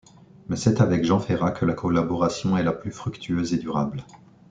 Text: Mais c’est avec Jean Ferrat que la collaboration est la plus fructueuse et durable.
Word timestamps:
Mais 0.49 0.55
c’est 0.55 0.81
avec 0.81 1.05
Jean 1.05 1.19
Ferrat 1.19 1.51
que 1.51 1.63
la 1.63 1.75
collaboration 1.75 2.57
est 2.57 2.63
la 2.63 2.71
plus 2.73 2.89
fructueuse 2.89 3.53
et 3.53 3.59
durable. 3.59 4.03